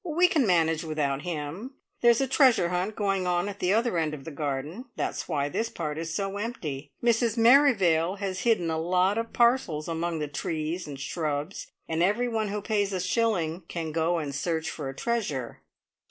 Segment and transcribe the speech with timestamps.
[0.03, 1.75] "We can manage without him.
[2.01, 4.85] There is a Treasure Hunt going on at the other end of the garden.
[4.95, 6.89] That is why this part is so empty.
[7.03, 12.47] Mrs Merrivale has hidden a lot of parcels among the trees and shrubs, and everyone
[12.47, 15.59] who pays a shilling can go and search for a treasure."